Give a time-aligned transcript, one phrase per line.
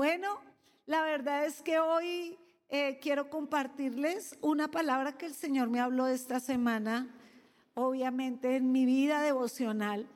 [0.00, 0.40] Bueno,
[0.86, 2.38] la verdad es que hoy
[2.70, 7.14] eh, quiero compartirles una palabra que el Señor me habló esta semana,
[7.74, 10.08] obviamente en mi vida devocional.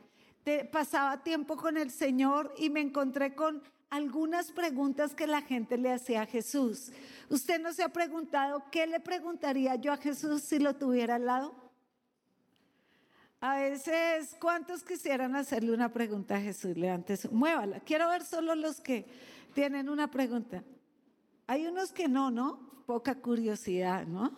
[0.73, 5.93] pasaba tiempo con el Señor y me encontré con algunas preguntas que la gente le
[5.93, 6.91] hacía a Jesús.
[7.29, 11.27] ¿Usted no se ha preguntado qué le preguntaría yo a Jesús si lo tuviera al
[11.27, 11.55] lado?
[13.39, 16.75] A veces, ¿cuántos quisieran hacerle una pregunta a Jesús?
[16.75, 17.81] Levántese, muévala.
[17.81, 19.05] Quiero ver solo los que
[19.55, 20.63] tienen una pregunta.
[21.47, 22.59] Hay unos que no, ¿no?
[22.87, 24.33] Poca curiosidad, ¿no?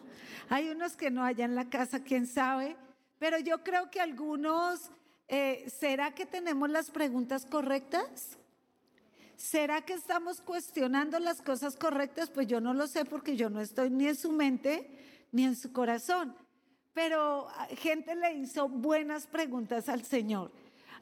[0.49, 2.77] Hay unos que no allá en la casa, quién sabe.
[3.19, 4.91] Pero yo creo que algunos,
[5.29, 8.37] eh, ¿será que tenemos las preguntas correctas?
[9.37, 12.31] ¿Será que estamos cuestionando las cosas correctas?
[12.31, 14.89] Pues yo no lo sé porque yo no estoy ni en su mente
[15.33, 16.35] ni en su corazón.
[16.95, 20.51] Pero ah, gente le hizo buenas preguntas al Señor.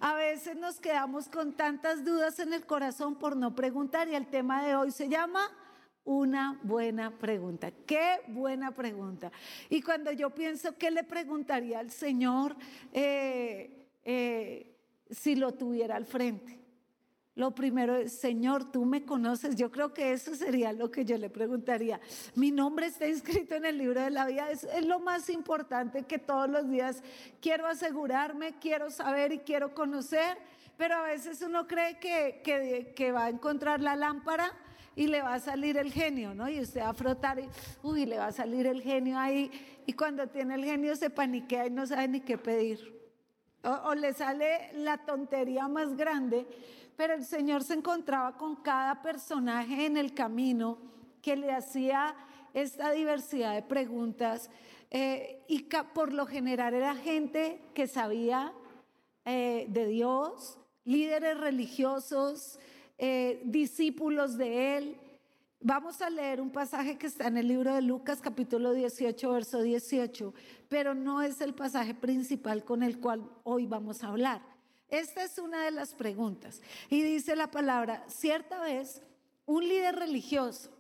[0.01, 4.27] A veces nos quedamos con tantas dudas en el corazón por no preguntar y el
[4.27, 5.51] tema de hoy se llama
[6.05, 7.71] una buena pregunta.
[7.87, 9.33] Qué buena pregunta.
[9.71, 12.57] Y cuando yo pienso, ¿qué le preguntaría al Señor
[12.93, 14.77] eh, eh,
[15.11, 16.64] si lo tuviera al frente?
[17.37, 19.57] Lo primero es, Señor, tú me conoces.
[19.57, 22.01] Yo creo que eso sería lo que yo le preguntaría.
[22.37, 24.51] Mi nombre está inscrito en el libro de la vida.
[24.51, 27.03] Es, lo más importante que todos los días
[27.41, 30.39] quiero asegurarme, quiero saber y quiero conocer.
[30.77, 32.41] Pero a veces uno cree que,
[32.95, 34.53] que, va a encontrar la lámpara
[34.95, 36.49] y le va a salir el genio, ¿no?
[36.49, 37.49] Y usted va a frotar y,
[37.83, 39.51] uy, le va a salir el genio ahí.
[39.87, 42.95] Y cuando tiene el genio se paniquea y no sabe ni qué pedir.
[43.65, 46.47] o le sale la tontería más grande
[46.97, 50.79] pero el Señor se encontraba con cada personaje en el camino
[51.23, 52.15] que le hacía
[52.53, 54.51] esta diversidad de preguntas
[54.91, 58.53] eh, y por lo general era gente que sabía
[59.25, 62.61] eh, de Dios, líderes religiosos,
[62.99, 64.97] eh, discípulos de Él.
[65.61, 69.63] Vamos a leer un pasaje que está en el libro de Lucas capítulo 18, verso
[69.63, 70.33] 18,
[70.69, 74.54] pero no es el pasaje principal con el cual hoy vamos a hablar.
[74.95, 76.63] Esta es una de las preguntas.
[76.89, 79.03] Y dice la palabra, cierta vez,
[79.45, 80.71] un líder religioso,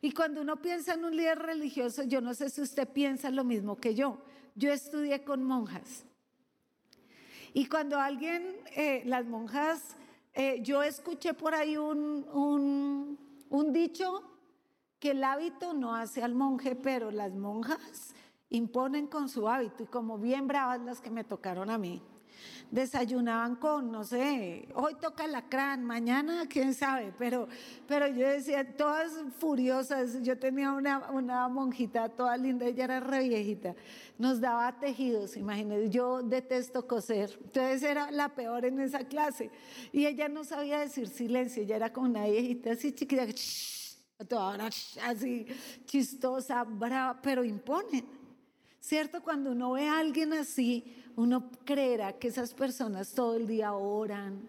[0.00, 3.42] y cuando uno piensa en un líder religioso, yo no sé si usted piensa lo
[3.42, 4.18] mismo que yo.
[4.54, 6.04] Yo estudié con monjas.
[7.52, 9.96] Y cuando alguien, eh, las monjas,
[10.34, 13.18] eh, yo escuché por ahí un, un,
[13.48, 14.22] un dicho
[15.00, 18.14] que el hábito no hace al monje, pero las monjas
[18.50, 22.02] imponen con su hábito y como bien bravas las que me tocaron a mí
[22.70, 27.48] desayunaban con, no sé, hoy toca la crán, mañana quién sabe, pero,
[27.86, 33.28] pero yo decía, todas furiosas, yo tenía una, una monjita toda linda, ella era re
[33.28, 33.74] viejita,
[34.18, 39.50] nos daba tejidos, imagínense, yo detesto coser, entonces era la peor en esa clase,
[39.92, 43.26] y ella no sabía decir silencio, ella era como una viejita así chiquita,
[44.28, 44.70] toda
[45.02, 45.46] así
[45.86, 48.23] chistosa, brava, pero imponen.
[48.84, 49.22] ¿Cierto?
[49.22, 50.84] Cuando uno ve a alguien así,
[51.16, 54.46] uno creerá que esas personas todo el día oran,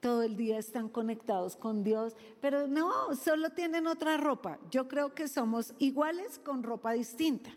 [0.00, 4.58] todo el día están conectados con Dios, pero no, solo tienen otra ropa.
[4.70, 7.48] Yo creo que somos iguales con ropa distinta,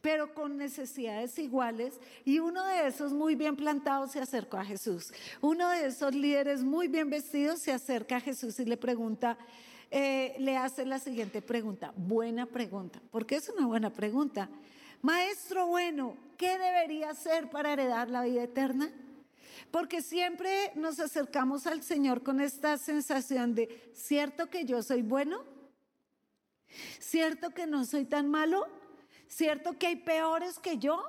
[0.00, 2.00] pero con necesidades iguales.
[2.24, 5.12] Y uno de esos muy bien plantados se acercó a Jesús.
[5.42, 9.36] Uno de esos líderes muy bien vestidos se acerca a Jesús y le pregunta,
[9.90, 14.48] eh, le hace la siguiente pregunta, buena pregunta, porque es una buena pregunta.
[15.02, 18.90] Maestro bueno, ¿qué debería hacer para heredar la vida eterna?
[19.70, 25.44] Porque siempre nos acercamos al Señor con esta sensación de, ¿cierto que yo soy bueno?
[26.98, 28.66] ¿Cierto que no soy tan malo?
[29.28, 31.04] ¿Cierto que hay peores que yo?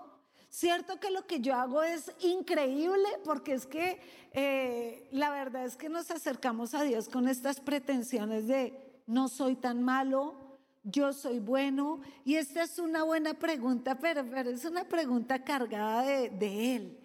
[0.50, 3.08] ¿Cierto que lo que yo hago es increíble?
[3.24, 4.00] Porque es que
[4.34, 9.56] eh, la verdad es que nos acercamos a Dios con estas pretensiones de, no soy
[9.56, 10.49] tan malo,
[10.92, 12.02] yo soy bueno?
[12.26, 16.98] Y esta es una buena pregunta, pero, es una pregunta cargada de, Él.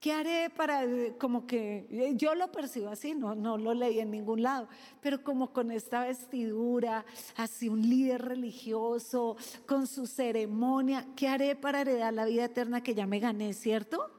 [0.00, 0.82] ¿Qué haré para,
[1.18, 4.68] como que, yo lo percibo así, no, no lo leí en ningún lado,
[5.00, 7.06] pero como con esta vestidura,
[7.36, 9.36] así un líder religioso,
[9.66, 14.10] con su ceremonia, ¿qué haré para heredar la vida eterna que ya me gané, cierto?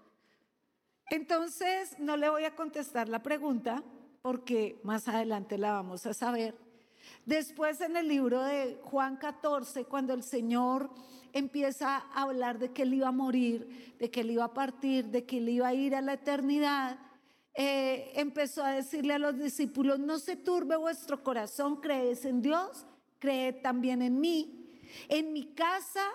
[1.11, 3.83] Entonces, no le voy a contestar la pregunta
[4.23, 6.64] porque más adelante la vamos a saber.
[7.25, 10.89] Después en el libro de Juan 14, cuando el Señor
[11.33, 15.05] empieza a hablar de que él iba a morir, de que él iba a partir,
[15.05, 16.97] de que él iba a ir a la eternidad,
[17.53, 22.85] eh, empezó a decirle a los discípulos, no se turbe vuestro corazón, crees en Dios,
[23.19, 24.79] creed también en mí.
[25.09, 26.05] En mi casa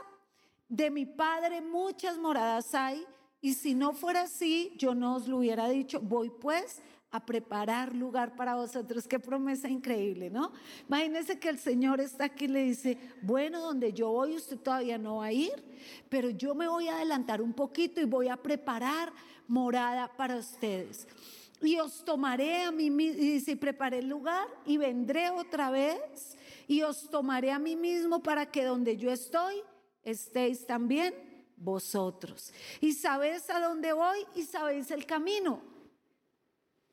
[0.68, 3.04] de mi Padre muchas moradas hay,
[3.40, 7.94] y si no fuera así, yo no os lo hubiera dicho, voy pues a preparar
[7.94, 9.06] lugar para vosotros.
[9.06, 10.52] Qué promesa increíble, ¿no?
[10.88, 14.96] Imagínense que el Señor está aquí y le dice, bueno, donde yo voy usted todavía
[14.98, 15.52] no va a ir,
[16.08, 19.12] pero yo me voy a adelantar un poquito y voy a preparar
[19.48, 21.08] morada para ustedes.
[21.62, 26.36] Y os tomaré a mí, y si preparé el lugar y vendré otra vez
[26.66, 29.56] y os tomaré a mí mismo para que donde yo estoy
[30.02, 31.12] estéis también
[31.56, 32.52] vosotros.
[32.80, 35.60] Y sabéis a dónde voy y sabéis el camino.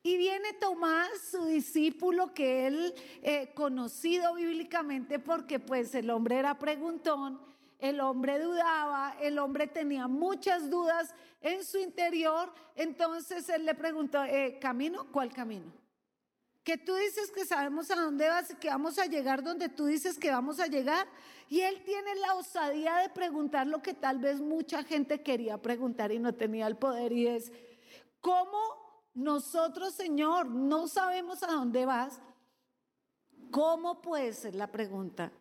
[0.07, 6.57] Y viene Tomás, su discípulo, que él eh, conocido bíblicamente porque pues el hombre era
[6.57, 7.42] preguntón,
[7.77, 14.24] el hombre dudaba, el hombre tenía muchas dudas en su interior, entonces él le preguntó,
[14.24, 15.12] eh, ¿camino?
[15.12, 15.74] ¿Cuál camino?
[16.63, 20.18] Que tú dices que sabemos a dónde vas que vamos a llegar donde tú dices
[20.18, 21.06] que vamos a llegar.
[21.50, 26.13] Y él tiene la osadía de preguntar lo que tal vez mucha gente quería preguntar
[26.13, 27.51] y no tenía el poder y es,
[28.21, 28.76] ¿cómo
[29.17, 32.21] nosotros, Señor, no sabemos a dónde vas.
[33.49, 35.31] ¿Cómo puede ser la pregunta?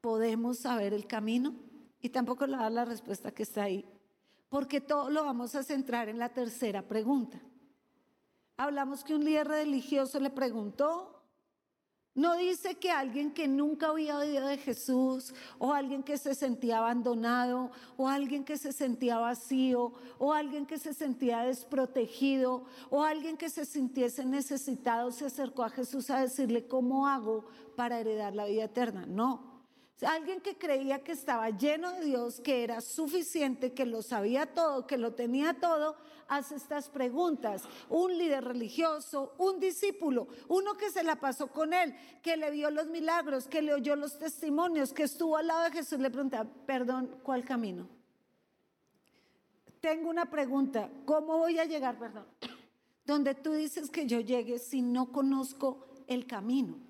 [0.00, 1.54] ¿Podemos saber el camino?
[2.00, 3.84] Y tampoco le da la respuesta que está ahí.
[4.48, 7.38] Porque todo lo vamos a centrar en la tercera pregunta.
[8.56, 11.19] Hablamos que un líder religioso le preguntó
[12.14, 16.78] no dice que alguien que nunca había oído de Jesús, o alguien que se sentía
[16.78, 23.36] abandonado, o alguien que se sentía vacío, o alguien que se sentía desprotegido, o alguien
[23.36, 27.44] que se sintiese necesitado, se acercó a Jesús a decirle, ¿cómo hago
[27.76, 29.06] para heredar la vida eterna?
[29.06, 29.59] No.
[30.02, 34.86] Alguien que creía que estaba lleno de Dios, que era suficiente, que lo sabía todo,
[34.86, 35.96] que lo tenía todo,
[36.28, 37.64] hace estas preguntas.
[37.90, 42.70] Un líder religioso, un discípulo, uno que se la pasó con él, que le vio
[42.70, 46.46] los milagros, que le oyó los testimonios, que estuvo al lado de Jesús, le pregunta,
[46.66, 47.86] perdón, ¿cuál camino?
[49.80, 52.26] Tengo una pregunta, ¿cómo voy a llegar, perdón?
[53.04, 56.89] Donde tú dices que yo llegue si no conozco el camino.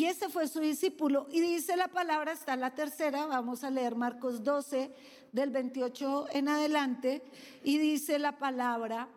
[0.00, 1.26] Y ese fue su discípulo.
[1.30, 4.90] Y dice la palabra, está la tercera, vamos a leer Marcos 12,
[5.30, 7.22] del 28 en adelante,
[7.64, 9.10] y dice la palabra,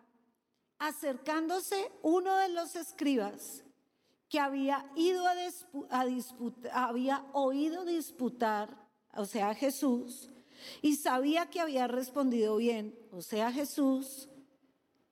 [0.79, 3.63] acercándose uno de los escribas
[4.27, 5.25] que había ido
[5.89, 8.75] a, disputar, había oído disputar,
[9.13, 10.29] o sea, Jesús,
[10.81, 14.27] y sabía que había respondido bien, o sea, Jesús,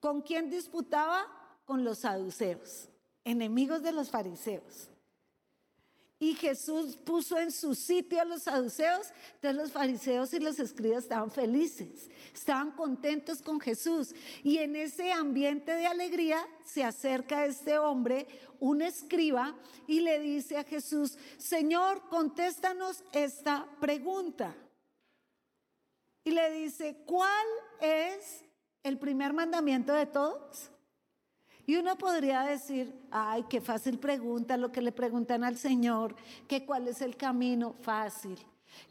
[0.02, 1.28] ¿con quién disputaba?
[1.64, 2.90] Con los saduceos,
[3.24, 4.91] enemigos de los fariseos.
[6.22, 11.06] Y Jesús puso en su sitio a los saduceos, entonces los fariseos y los escribas
[11.06, 14.14] estaban felices, estaban contentos con Jesús.
[14.44, 18.28] Y en ese ambiente de alegría se acerca este hombre,
[18.60, 19.56] un escriba,
[19.88, 24.56] y le dice a Jesús, Señor, contéstanos esta pregunta.
[26.24, 27.48] Y le dice, ¿cuál
[27.80, 28.46] es
[28.84, 30.70] el primer mandamiento de todos?
[31.72, 36.66] Y uno podría decir, ay, qué fácil pregunta lo que le preguntan al Señor, que
[36.66, 38.38] cuál es el camino, fácil,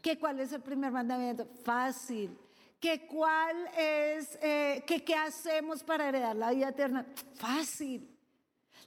[0.01, 2.35] que cuál es el primer mandamiento, fácil,
[2.79, 7.05] que cuál es, eh, que qué hacemos para heredar la vida eterna,
[7.35, 8.17] fácil.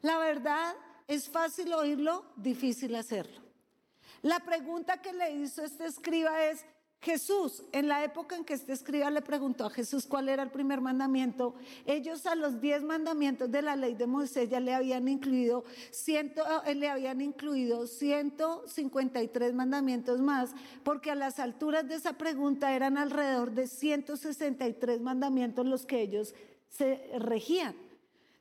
[0.02, 0.74] La verdad
[1.06, 3.42] es fácil oírlo, difícil hacerlo.
[4.22, 6.66] La pregunta que le hizo este escriba es,
[7.04, 10.50] Jesús, en la época en que este escriba le preguntó a Jesús cuál era el
[10.50, 11.54] primer mandamiento,
[11.84, 16.42] ellos a los diez mandamientos de la ley de Moisés ya le habían incluido, ciento,
[16.64, 22.96] eh, le habían incluido 153 mandamientos más, porque a las alturas de esa pregunta eran
[22.96, 26.34] alrededor de 163 mandamientos los que ellos
[26.70, 27.83] se regían.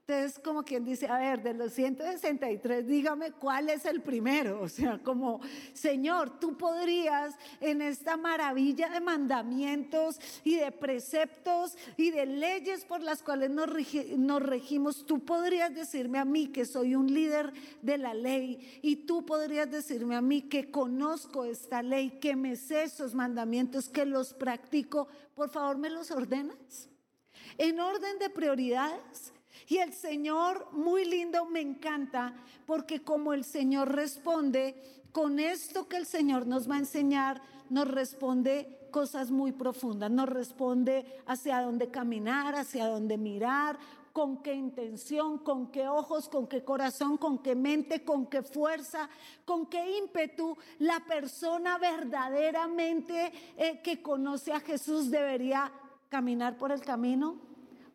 [0.06, 4.62] Entonces, como quien dice, a ver, de los 163, dígame cuál es el primero.
[4.62, 5.40] O sea, como,
[5.74, 13.02] Señor, tú podrías en esta maravilla de mandamientos y de preceptos y de leyes por
[13.02, 13.70] las cuales nos,
[14.18, 19.06] nos regimos, tú podrías decirme a mí que soy un líder de la ley y
[19.06, 24.06] tú podrías decirme a mí que conozco esta ley, que me sé esos mandamientos, que
[24.06, 25.08] los practico.
[25.34, 26.90] Por favor, ¿me los ordenas?
[27.58, 29.33] En orden de prioridades.
[29.68, 32.34] Y el Señor, muy lindo, me encanta,
[32.66, 34.76] porque como el Señor responde,
[35.12, 40.30] con esto que el Señor nos va a enseñar, nos responde cosas muy profundas, nos
[40.30, 43.78] responde hacia dónde caminar, hacia dónde mirar,
[44.14, 49.10] con qué intención, con qué ojos, con qué corazón, con qué mente, con qué fuerza,
[49.44, 55.72] con qué ímpetu la persona verdaderamente eh, que conoce a Jesús debería
[56.10, 57.38] caminar por el camino,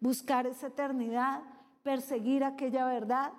[0.01, 1.41] buscar esa eternidad,
[1.83, 3.33] perseguir aquella verdad,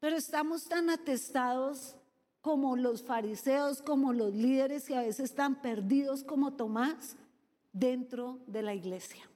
[0.00, 1.96] pero estamos tan atestados
[2.40, 7.16] como los fariseos, como los líderes y a veces tan perdidos como Tomás
[7.72, 9.31] dentro de la iglesia.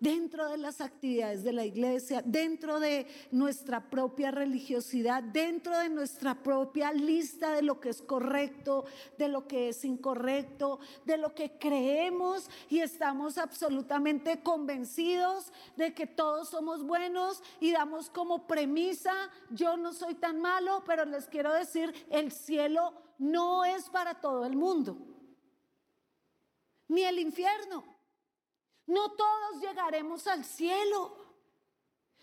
[0.00, 6.34] Dentro de las actividades de la iglesia, dentro de nuestra propia religiosidad, dentro de nuestra
[6.42, 8.84] propia lista de lo que es correcto,
[9.18, 16.06] de lo que es incorrecto, de lo que creemos y estamos absolutamente convencidos de que
[16.06, 19.12] todos somos buenos y damos como premisa,
[19.50, 24.44] yo no soy tan malo, pero les quiero decir, el cielo no es para todo
[24.44, 24.96] el mundo,
[26.88, 27.91] ni el infierno.
[28.86, 31.16] No todos llegaremos al cielo.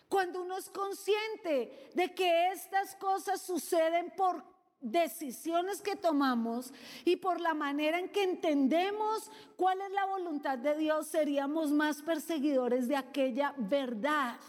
[0.07, 4.43] Cuando uno es consciente de que estas cosas suceden por
[4.81, 6.73] decisiones que tomamos
[7.05, 12.01] y por la manera en que entendemos cuál es la voluntad de Dios, seríamos más
[12.01, 14.39] perseguidores de aquella verdad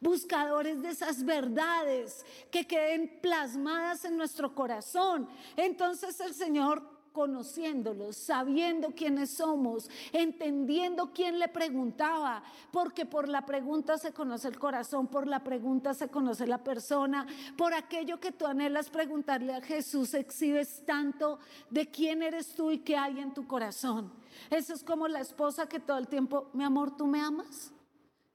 [0.00, 5.28] buscadores de esas verdades que queden plasmadas en nuestro corazón.
[5.56, 13.96] Entonces el Señor conociéndolos, sabiendo quiénes somos, entendiendo quién le preguntaba, porque por la pregunta
[13.96, 18.44] se conoce el corazón, por la pregunta se conoce la persona, por aquello que tú
[18.44, 21.38] anhelas preguntarle a Jesús, exhibes tanto
[21.70, 24.12] de quién eres tú y qué hay en tu corazón.
[24.50, 27.72] Eso es como la esposa que todo el tiempo, mi amor, ¿tú me amas?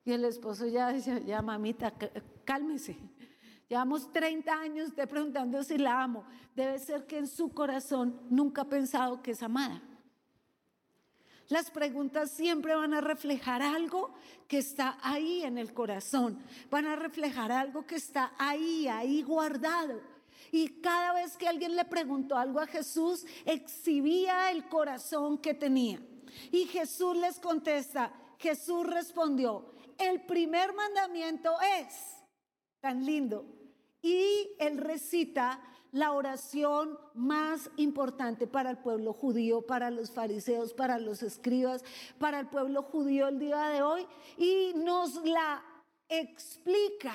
[0.03, 1.93] Y el esposo ya dice, ya mamita,
[2.45, 2.97] cálmese.
[3.71, 6.25] Llevamos 30 años de preguntando si la amo.
[6.53, 9.81] Debe ser que en su corazón nunca ha pensado que es amada.
[11.47, 14.13] Las preguntas siempre van a reflejar algo
[14.49, 16.43] que está ahí en el corazón.
[16.69, 20.01] Van a reflejar algo que está ahí, ahí guardado.
[20.51, 26.01] Y cada vez que alguien le preguntó algo a Jesús, exhibía el corazón que tenía.
[26.51, 32.17] Y Jesús les contesta, Jesús respondió, el primer mandamiento es,
[32.81, 33.60] tan lindo,
[34.01, 35.59] y él recita
[35.91, 41.83] la oración más importante para el pueblo judío, para los fariseos, para los escribas,
[42.17, 44.07] para el pueblo judío el día de hoy.
[44.37, 45.63] Y nos la
[46.07, 47.13] explica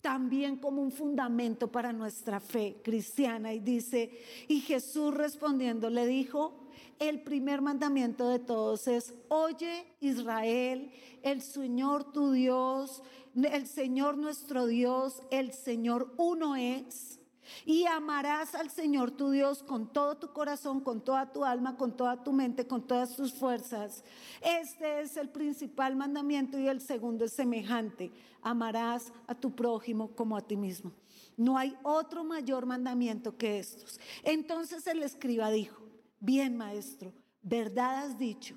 [0.00, 3.52] también como un fundamento para nuestra fe cristiana.
[3.52, 4.10] Y dice,
[4.48, 10.92] y Jesús respondiendo le dijo, el primer mandamiento de todos es, oye Israel,
[11.22, 13.02] el Señor tu Dios,
[13.34, 17.18] el Señor nuestro Dios, el Señor uno es.
[17.64, 21.96] Y amarás al Señor tu Dios con todo tu corazón, con toda tu alma, con
[21.96, 24.04] toda tu mente, con todas tus fuerzas.
[24.40, 28.12] Este es el principal mandamiento y el segundo es semejante.
[28.42, 30.92] Amarás a tu prójimo como a ti mismo.
[31.36, 33.98] No hay otro mayor mandamiento que estos.
[34.22, 35.82] Entonces el escriba dijo,
[36.20, 38.56] bien maestro, verdad has dicho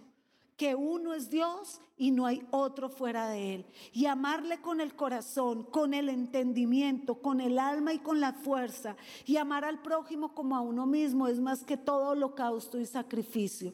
[0.58, 3.66] que uno es Dios y no hay otro fuera de Él.
[3.92, 8.96] Y amarle con el corazón, con el entendimiento, con el alma y con la fuerza.
[9.26, 13.74] Y amar al prójimo como a uno mismo es más que todo holocausto y sacrificio.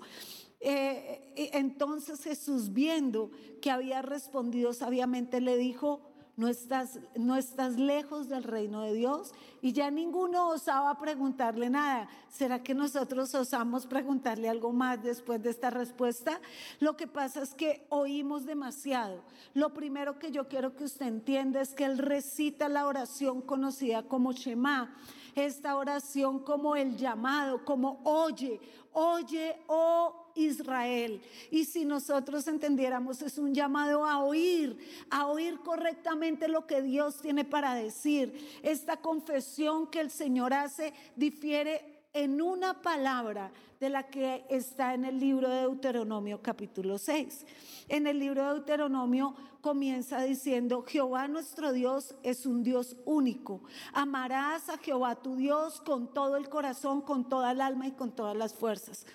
[0.62, 3.32] Eh, eh, entonces Jesús, viendo
[3.62, 6.09] que había respondido sabiamente, le dijo,
[6.40, 9.34] no estás, no estás lejos del reino de Dios.
[9.62, 12.08] Y ya ninguno osaba preguntarle nada.
[12.30, 16.40] ¿Será que nosotros osamos preguntarle algo más después de esta respuesta?
[16.80, 19.22] Lo que pasa es que oímos demasiado.
[19.54, 24.04] Lo primero que yo quiero que usted entienda es que él recita la oración conocida
[24.04, 24.96] como Shema
[25.36, 28.60] esta oración como el llamado, como oye,
[28.92, 31.22] oye, oh Israel.
[31.52, 34.78] Y si nosotros entendiéramos, es un llamado a oír,
[35.10, 38.60] a oír correctamente lo que Dios tiene para decir.
[38.64, 45.06] Esta confesión que el Señor hace difiere en una palabra de la que está en
[45.06, 47.46] el libro de Deuteronomio capítulo 6.
[47.88, 53.62] En el libro de Deuteronomio comienza diciendo, Jehová nuestro Dios es un Dios único.
[53.94, 58.12] Amarás a Jehová tu Dios con todo el corazón, con toda el alma y con
[58.12, 59.06] todas las fuerzas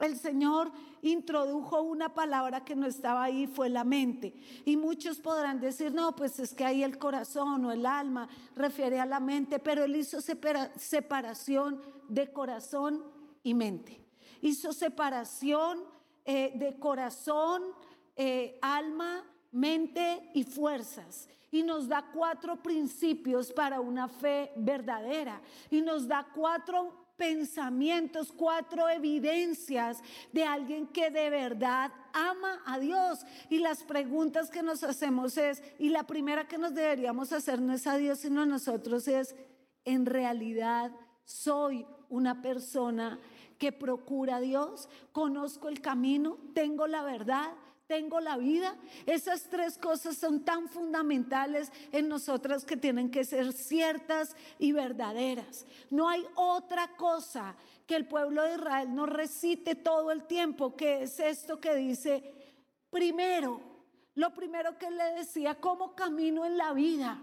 [0.00, 4.34] el Señor introdujo una palabra que no estaba ahí, fue la mente.
[4.64, 9.00] Y muchos podrán decir, no, pues es que ahí el corazón o el alma refiere
[9.00, 13.04] a la mente, pero Él hizo separación de corazón
[13.42, 14.04] y mente.
[14.42, 15.80] Hizo separación
[16.24, 17.62] eh, de corazón,
[18.16, 25.40] eh, alma, mente y fuerzas y nos da cuatro principios para una fe verdadera
[25.70, 33.26] y nos da cuatro pensamientos, cuatro evidencias de alguien que de verdad ama a Dios.
[33.50, 37.74] Y las preguntas que nos hacemos es, y la primera que nos deberíamos hacer no
[37.74, 39.36] es a Dios, sino a nosotros es,
[39.84, 40.92] en realidad
[41.26, 43.20] soy una persona
[43.58, 47.50] que procura a Dios, conozco el camino, tengo la verdad,
[47.90, 48.76] tengo la vida.
[49.04, 55.66] Esas tres cosas son tan fundamentales en nosotras que tienen que ser ciertas y verdaderas.
[55.90, 57.56] No hay otra cosa
[57.88, 62.22] que el pueblo de Israel no recite todo el tiempo, que es esto que dice,
[62.90, 63.60] primero,
[64.14, 67.20] lo primero que le decía, ¿cómo camino en la vida?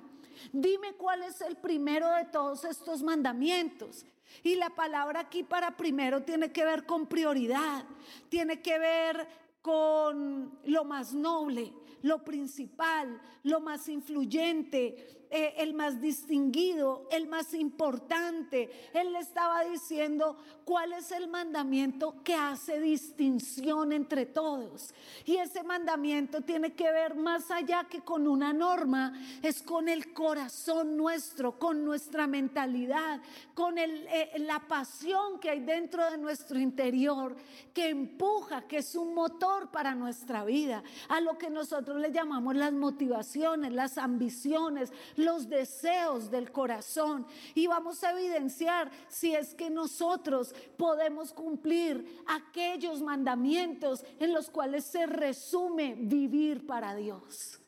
[0.52, 4.06] Dime cuál es el primero de todos estos mandamientos.
[4.44, 7.86] Y la palabra aquí para primero tiene que ver con prioridad,
[8.28, 16.00] tiene que ver con lo más noble, lo principal, lo más influyente, eh, el más
[16.00, 18.70] distinguido, el más importante.
[18.94, 24.94] Él le estaba diciendo cuál es el mandamiento que hace distinción entre todos.
[25.26, 30.14] Y ese mandamiento tiene que ver más allá que con una norma, es con el
[30.14, 33.22] corazón nuestro, con nuestra mentalidad,
[33.54, 37.36] con eh, la pasión que hay dentro de nuestro interior,
[37.74, 42.56] que empuja, que es un motor para nuestra vida, a lo que nosotros le llamamos
[42.56, 49.70] las motivaciones, las ambiciones, los deseos del corazón y vamos a evidenciar si es que
[49.70, 57.60] nosotros podemos cumplir aquellos mandamientos en los cuales se resume vivir para Dios.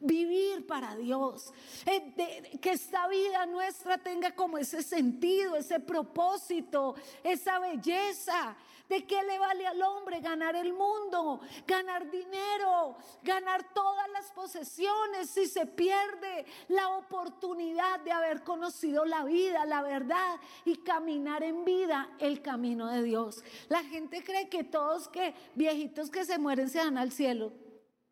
[0.00, 1.52] Vivir para Dios.
[1.86, 8.56] Eh, que esta vida nuestra tenga como ese sentido, ese propósito, esa belleza,
[8.88, 15.28] ¿De qué le vale al hombre ganar el mundo, ganar dinero, ganar todas las posesiones
[15.30, 21.64] si se pierde la oportunidad de haber conocido la vida, la verdad y caminar en
[21.64, 23.42] vida el camino de Dios?
[23.68, 27.65] La gente cree que todos que viejitos que se mueren se dan al cielo.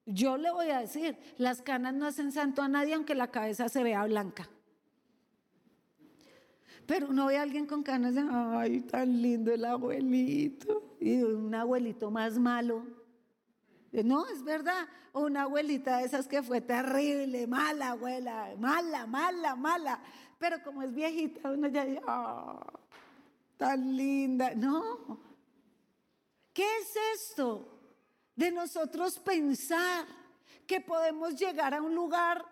[0.06, 3.68] Yo le voy a decir, las canas no hacen santo a nadie aunque la cabeza
[3.68, 4.48] se vea blanca.
[6.86, 10.96] Pero uno ve a alguien con canas de, ay, tan lindo el abuelito.
[11.00, 12.84] Y un abuelito más malo.
[13.90, 14.86] No, es verdad.
[15.12, 20.00] O una abuelita de esas que fue terrible, mala abuela, mala, mala, mala.
[20.38, 22.60] Pero como es viejita, uno ya dice, ah,
[23.56, 24.54] tan linda.
[24.54, 25.20] No.
[26.52, 27.73] ¿Qué es esto?
[28.36, 30.06] De nosotros pensar
[30.66, 32.44] que podemos llegar a un lugar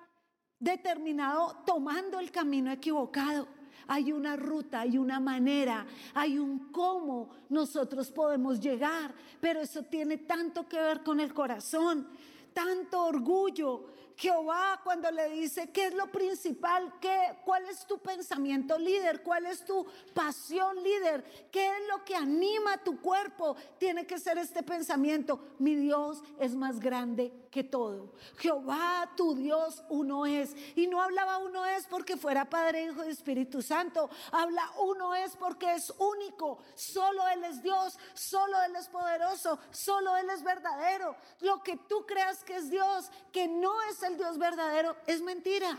[0.59, 3.49] determinado tomando el camino equivocado.
[3.89, 5.85] Hay una ruta, hay una manera,
[6.15, 12.09] hay un cómo nosotros podemos llegar, pero eso tiene tanto que ver con el corazón,
[12.53, 13.87] tanto orgullo,
[14.23, 16.95] Jehová cuando le dice, ¿qué es lo principal?
[17.01, 19.21] ¿Qué, ¿Cuál es tu pensamiento líder?
[19.25, 21.25] ¿Cuál es tu pasión líder?
[21.51, 23.57] ¿Qué es lo que anima tu cuerpo?
[23.79, 25.41] Tiene que ser este pensamiento.
[25.59, 28.15] Mi Dios es más grande que todo.
[28.39, 30.57] Jehová, tu Dios, uno es.
[30.75, 34.09] Y no hablaba uno es porque fuera Padre, Hijo y Espíritu Santo.
[34.33, 36.61] Habla uno es porque es único.
[36.75, 41.15] Solo Él es Dios, solo Él es poderoso, solo Él es verdadero.
[41.41, 45.79] Lo que tú creas que es Dios, que no es el Dios verdadero es mentira.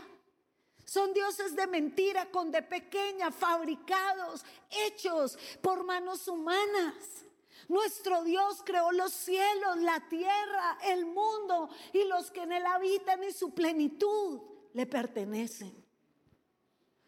[0.84, 7.23] Son dioses de mentira, con de pequeña, fabricados, hechos por manos humanas.
[7.68, 13.22] Nuestro Dios creó los cielos, la tierra, el mundo y los que en él habitan
[13.24, 14.40] y su plenitud
[14.72, 15.84] le pertenecen.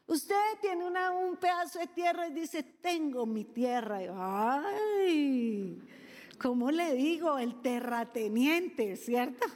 [0.06, 3.98] Usted tiene un pedazo de tierra y dice, tengo mi tierra.
[4.64, 5.82] Ay,
[6.40, 7.38] ¿cómo le digo?
[7.38, 9.46] El terrateniente, ¿cierto?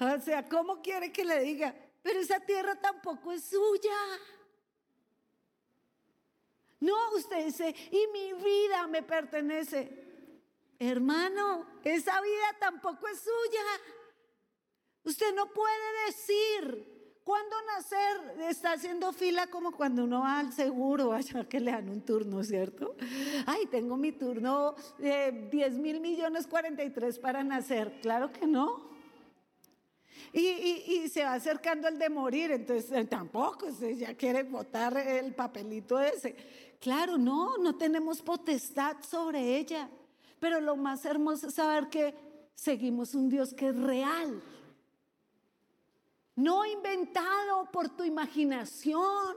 [0.00, 1.74] O sea, ¿cómo quiere que le diga?
[2.02, 3.96] Pero esa tierra tampoco es suya.
[6.80, 10.06] No, usted dice, y mi vida me pertenece.
[10.78, 13.62] Hermano, esa vida tampoco es suya.
[15.02, 18.48] Usted no puede decir cuándo nacer.
[18.48, 22.42] Está haciendo fila como cuando uno va al seguro, allá que le dan un turno,
[22.44, 22.94] ¿cierto?
[23.46, 28.00] Ay, tengo mi turno de 10 mil millones 43 para nacer.
[28.00, 28.87] Claro que no.
[30.32, 35.98] Y, se va acercando el de morir, entonces eh, tampoco, ya quiere votar el papelito
[35.98, 36.36] ese.
[36.80, 39.88] Claro, no, no tenemos potestad sobre ella,
[40.38, 42.14] pero lo más hermoso es saber que
[42.54, 44.42] seguimos un Dios que es real,
[46.36, 49.36] no inventado por tu imaginación,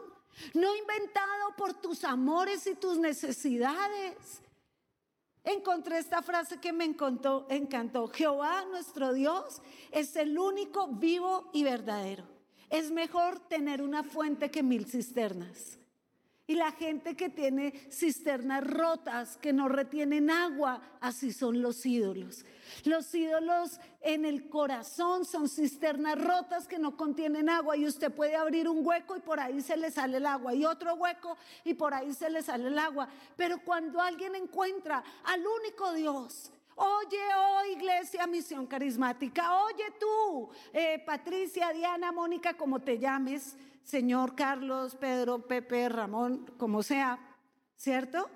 [0.53, 4.41] no inventado por tus amores y tus necesidades,
[5.43, 8.07] encontré esta frase que me encantó.
[8.13, 12.25] Jehová nuestro Dios es el único vivo y verdadero.
[12.69, 15.80] Es mejor tener una fuente que mil cisternas.
[16.47, 22.45] Y la gente que tiene cisternas rotas, que no retienen agua, así son los ídolos.
[22.83, 28.35] Los ídolos en el corazón son cisternas rotas que no contienen agua y usted puede
[28.35, 31.73] abrir un hueco y por ahí se le sale el agua y otro hueco y
[31.73, 33.07] por ahí se le sale el agua.
[33.37, 36.51] Pero cuando alguien encuentra al único Dios,
[36.83, 39.61] Oye, oh iglesia, misión carismática.
[39.65, 46.83] Oye tú, eh, Patricia, Diana, Mónica, como te llames, señor Carlos, Pedro, Pepe, Ramón, como
[46.83, 47.19] sea,
[47.75, 48.29] ¿cierto?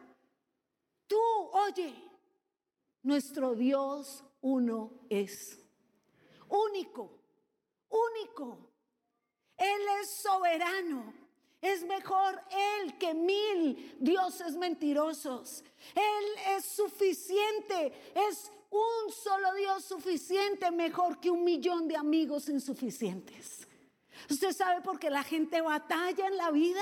[1.07, 1.19] Tú,
[1.67, 1.93] oye,
[3.03, 5.59] nuestro Dios uno es.
[6.49, 7.19] único,
[7.89, 8.71] único.
[9.57, 11.13] Él es soberano.
[11.61, 15.63] Es mejor Él que mil dioses mentirosos.
[15.95, 17.91] Él es suficiente.
[18.13, 23.67] Es un solo Dios suficiente, mejor que un millón de amigos insuficientes.
[24.29, 26.81] ¿Usted sabe por qué la gente batalla en la vida?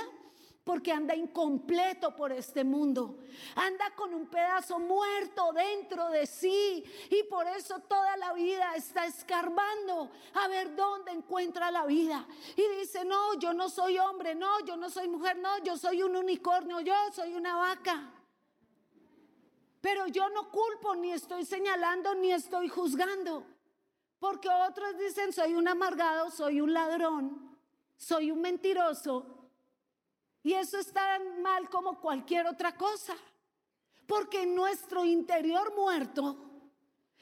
[0.63, 3.19] porque anda incompleto por este mundo.
[3.55, 9.05] Anda con un pedazo muerto dentro de sí y por eso toda la vida está
[9.05, 12.25] escarbando a ver dónde encuentra la vida.
[12.55, 16.01] Y dice, no, yo no soy hombre, no, yo no soy mujer, no, yo soy
[16.01, 18.11] un unicornio, yo soy una vaca.
[19.81, 23.45] Pero yo no culpo, ni estoy señalando, ni estoy juzgando.
[24.23, 27.57] Porque otros dicen, soy un amargado, soy un ladrón,
[27.97, 29.49] soy un mentiroso,
[30.41, 33.17] y eso es tan mal como cualquier otra cosa.
[34.07, 36.37] Porque en nuestro interior muerto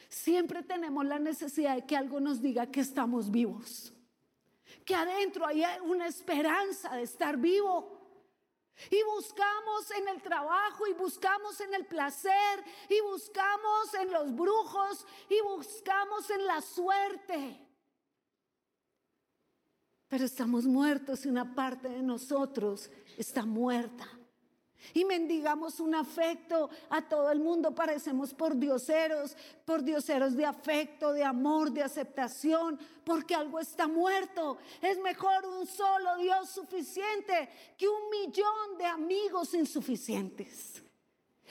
[0.09, 3.91] siempre tenemos la necesidad de que algo nos diga que estamos vivos.
[4.85, 8.00] Que adentro hay una esperanza de estar vivo.
[8.89, 15.05] Y buscamos en el trabajo y buscamos en el placer y buscamos en los brujos
[15.29, 17.67] y buscamos en la suerte
[20.11, 24.09] pero estamos muertos y una parte de nosotros está muerta.
[24.93, 31.13] Y mendigamos un afecto a todo el mundo, parecemos por dioseros, por dioseros de afecto,
[31.13, 34.57] de amor, de aceptación, porque algo está muerto.
[34.81, 40.83] Es mejor un solo Dios suficiente que un millón de amigos insuficientes.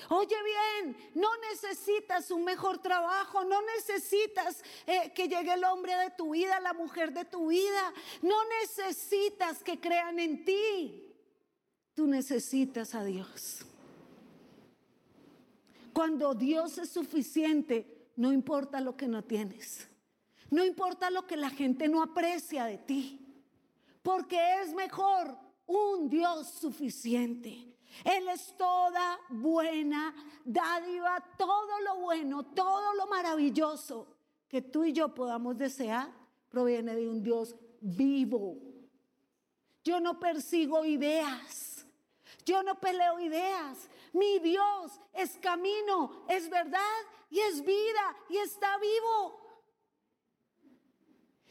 [0.09, 6.11] Oye bien, no necesitas un mejor trabajo, no necesitas eh, que llegue el hombre de
[6.11, 11.10] tu vida, la mujer de tu vida, no necesitas que crean en ti.
[12.01, 13.61] Tú necesitas a Dios.
[15.93, 19.87] Cuando Dios es suficiente, no importa lo que no tienes,
[20.51, 23.21] no importa lo que la gente no aprecia de ti,
[24.03, 25.37] porque es mejor
[25.67, 27.69] un Dios suficiente.
[28.03, 34.07] Él es toda buena dádiva, todo lo bueno, todo lo maravilloso
[34.49, 36.11] que tú y yo podamos desear
[36.49, 38.57] proviene de un Dios vivo.
[39.83, 41.70] Yo no persigo ideas,
[42.51, 43.89] yo no peleo ideas.
[44.13, 49.41] Mi Dios es camino, es verdad y es vida y está vivo.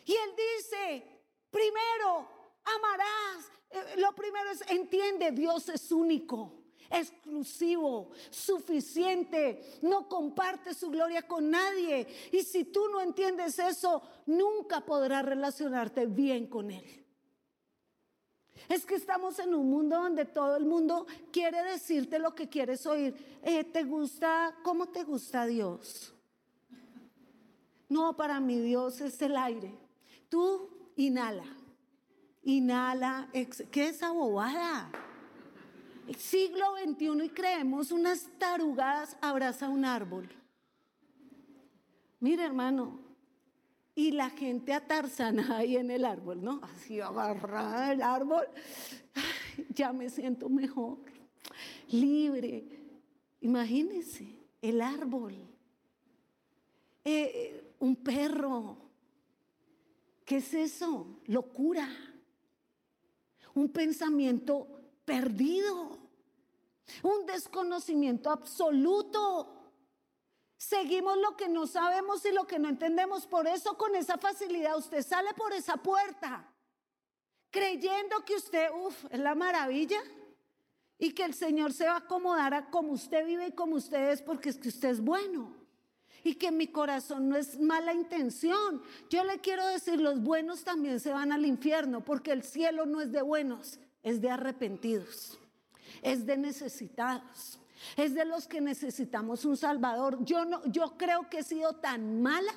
[0.06, 2.28] Y Él dice, primero
[2.66, 6.56] amarás eh, lo primero es, entiende, Dios es único
[6.92, 12.08] exclusivo, suficiente, no comparte su gloria con nadie.
[12.32, 17.06] Y si tú no entiendes eso, nunca podrás relacionarte bien con Él.
[18.70, 22.86] Es que estamos en un mundo donde todo el mundo quiere decirte lo que quieres
[22.86, 23.14] oír.
[23.44, 24.56] Eh, ¿Te gusta?
[24.64, 26.14] ¿Cómo te gusta Dios?
[27.90, 29.74] No, para mí Dios es el aire.
[30.30, 31.44] Tú inhala
[32.44, 34.90] inhala, ¿qué es esa bobada?
[36.18, 40.28] Siglo XXI y creemos unas tarugadas abraza un árbol.
[42.20, 43.00] Mira, hermano,
[44.00, 46.62] y la gente atarzana ahí en el árbol, ¿no?
[46.64, 48.48] Así agarrada el árbol,
[49.70, 51.00] ya me siento mejor,
[51.90, 52.66] libre.
[53.42, 55.36] Imagínense, el árbol,
[57.04, 58.78] eh, un perro.
[60.24, 61.20] ¿Qué es eso?
[61.26, 61.90] Locura
[63.56, 64.68] un pensamiento
[65.04, 65.98] perdido,
[67.04, 69.59] un desconocimiento absoluto.
[70.60, 73.26] Seguimos lo que no sabemos y lo que no entendemos.
[73.26, 76.45] Por eso con esa facilidad usted sale por esa puerta
[77.50, 78.67] creyendo que usted,
[79.10, 80.00] es la maravilla
[80.98, 84.12] y que el Señor se va a acomodar a como usted vive y como usted
[84.12, 85.56] es porque es que usted es bueno
[86.24, 88.84] y que mi corazón no es mala intención.
[89.10, 93.00] Yo le quiero decir, los buenos también se van al infierno, porque el cielo no
[93.00, 95.39] es de buenos, es de arrepentidos,
[96.02, 97.59] es de necesitados,
[97.96, 100.24] es de los que necesitamos un salvador.
[100.24, 102.54] Yo no yo creo que he sido tan mala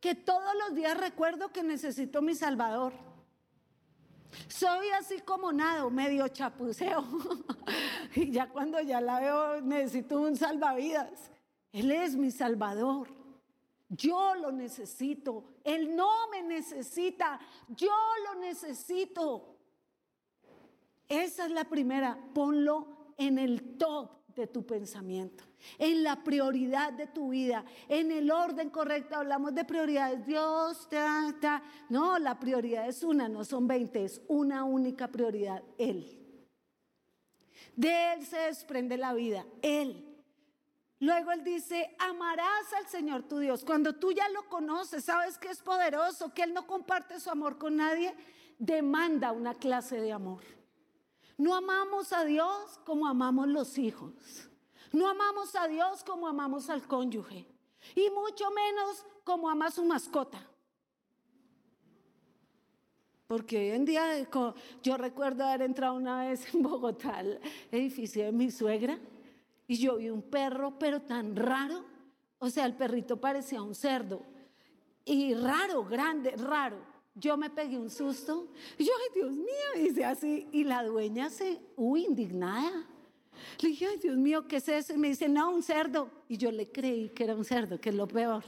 [0.00, 2.92] que todos los días recuerdo que necesito mi salvador.
[4.48, 7.04] Soy así como nado, medio chapuceo.
[8.14, 11.30] y ya cuando ya la veo necesito un salvavidas.
[11.72, 13.08] Él es mi Salvador.
[13.88, 15.44] Yo lo necesito.
[15.62, 17.38] Él no me necesita.
[17.68, 17.92] Yo
[18.24, 19.56] lo necesito.
[21.08, 22.18] Esa es la primera.
[22.32, 25.44] Ponlo en el top de tu pensamiento,
[25.78, 29.16] en la prioridad de tu vida, en el orden correcto.
[29.16, 30.26] Hablamos de prioridades.
[30.26, 35.62] Dios, ta, No, la prioridad es una, no son 20, es una única prioridad.
[35.78, 36.22] Él.
[37.74, 39.46] De Él se desprende la vida.
[39.62, 40.02] Él.
[40.98, 43.64] Luego él dice, amarás al Señor tu Dios.
[43.64, 47.58] Cuando tú ya lo conoces, sabes que es poderoso, que Él no comparte su amor
[47.58, 48.14] con nadie,
[48.58, 50.55] demanda una clase de amor.
[51.36, 54.12] No amamos a Dios como amamos los hijos.
[54.92, 57.46] No amamos a Dios como amamos al cónyuge.
[57.94, 60.40] Y mucho menos como ama a su mascota.
[63.26, 64.28] Porque hoy en día,
[64.82, 67.40] yo recuerdo haber entrado una vez en Bogotá al
[67.72, 68.98] edificio de mi suegra
[69.66, 71.84] y yo vi un perro, pero tan raro.
[72.38, 74.22] O sea, el perrito parecía un cerdo.
[75.04, 76.95] Y raro, grande, raro.
[77.16, 78.46] Yo me pegué un susto.
[78.78, 80.46] Y yo, ay, Dios mío, dice así.
[80.52, 82.86] Y la dueña se, uy, indignada.
[83.60, 84.94] Le dije, ay, Dios mío, ¿qué es eso?
[84.94, 86.10] Y me dice, no, un cerdo.
[86.28, 88.44] Y yo le creí que era un cerdo, que es lo peor.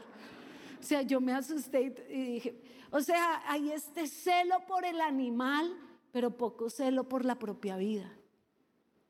[0.79, 5.77] O sea, yo me asusté y dije, o sea, hay este celo por el animal,
[6.13, 8.19] pero poco celo por la propia vida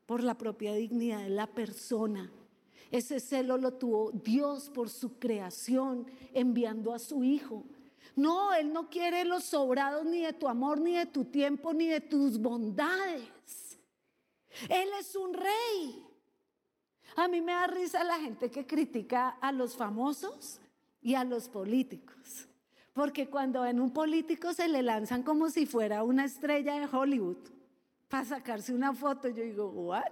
[0.09, 2.31] por la propia dignidad de la persona.
[2.89, 7.63] Ese celo lo tuvo Dios por su creación, enviando a su Hijo.
[8.15, 11.87] No, Él no quiere los sobrados ni de tu amor, ni de tu tiempo, ni
[11.87, 13.79] de tus bondades.
[14.67, 16.05] Él es un rey.
[17.15, 20.59] A mí me da risa la gente que critica a los famosos
[21.01, 22.47] y a los políticos.
[22.93, 27.37] Porque cuando en un político se le lanzan como si fuera una estrella de Hollywood
[28.07, 29.29] para sacarse una foto.
[29.29, 30.11] Yo digo, ¿what?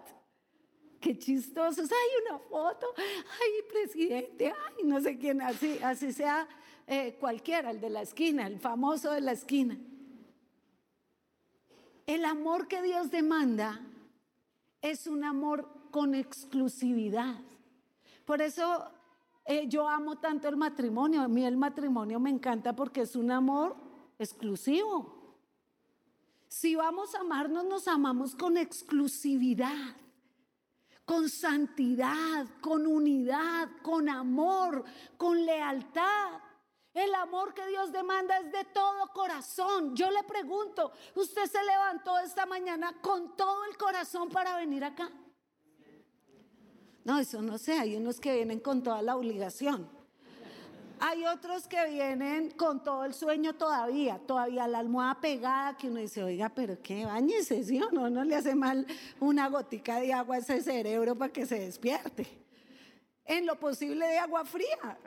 [0.99, 1.81] Qué chistoso.
[1.81, 2.87] Hay una foto.
[2.97, 4.53] Ay, presidente.
[4.53, 5.41] Ay, no sé quién.
[5.41, 6.47] Así, así sea
[6.87, 9.77] eh, cualquiera, el de la esquina, el famoso de la esquina.
[12.05, 13.81] El amor que Dios demanda
[14.81, 17.41] es un amor con exclusividad.
[18.23, 18.89] Por eso
[19.45, 21.21] eh, yo amo tanto el matrimonio.
[21.21, 23.75] A mí el matrimonio me encanta porque es un amor
[24.17, 25.17] exclusivo.
[26.47, 29.95] Si vamos a amarnos, nos amamos con exclusividad,
[31.03, 34.85] con santidad, con unidad, con amor,
[35.17, 36.46] con lealtad.
[36.97, 39.95] El amor que Dios demanda es de todo corazón.
[39.95, 45.11] Yo le pregunto, ¿usted se levantó esta mañana con todo el corazón para venir acá?
[47.03, 49.87] No, eso no sé, hay unos que vienen con toda la obligación.
[50.99, 55.99] Hay otros que vienen con todo el sueño todavía, todavía la almohada pegada, que uno
[55.99, 58.09] dice, oiga, pero qué, bañese, ¿sí o no?
[58.09, 58.87] No le hace mal
[59.19, 62.27] una gotica de agua a ese cerebro para que se despierte.
[63.23, 64.97] En lo posible de agua fría.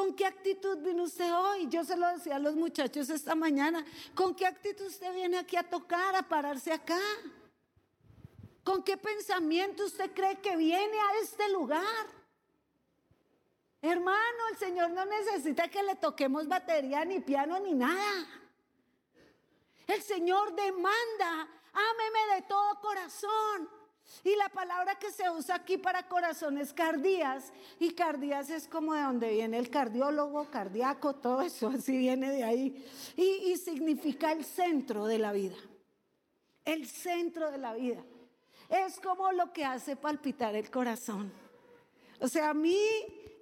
[0.00, 1.68] ¿Con qué actitud vino usted hoy?
[1.68, 3.84] Yo se lo decía a los muchachos esta mañana.
[4.14, 6.98] ¿Con qué actitud usted viene aquí a tocar, a pararse acá?
[8.64, 12.06] ¿Con qué pensamiento usted cree que viene a este lugar?
[13.82, 18.26] Hermano, el Señor no necesita que le toquemos batería, ni piano, ni nada.
[19.86, 23.68] El Señor demanda, ámeme de todo corazón.
[24.24, 27.52] Y la palabra que se usa aquí para corazón es cardías.
[27.78, 32.44] Y cardías es como de donde viene el cardiólogo, cardíaco, todo eso, así viene de
[32.44, 32.86] ahí.
[33.16, 35.56] Y significa el centro de la vida.
[36.64, 38.02] El centro de la vida.
[38.68, 41.32] Es como lo que hace palpitar el corazón.
[42.20, 42.78] O sea, a mí